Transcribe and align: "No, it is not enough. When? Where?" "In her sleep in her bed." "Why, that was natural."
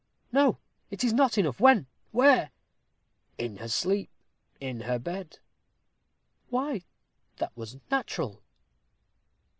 "No, 0.31 0.57
it 0.89 1.03
is 1.03 1.13
not 1.13 1.37
enough. 1.37 1.59
When? 1.59 1.85
Where?" 2.11 2.49
"In 3.37 3.57
her 3.57 3.67
sleep 3.67 4.09
in 4.59 4.79
her 4.81 4.97
bed." 4.97 5.37
"Why, 6.49 6.85
that 7.37 7.55
was 7.55 7.77
natural." 7.91 8.41